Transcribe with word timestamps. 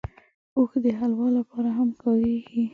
اوړه 0.55 0.77
د 0.85 0.87
حلوا 0.99 1.27
لپاره 1.37 1.69
هم 1.77 1.89
کارېږي 2.01 2.63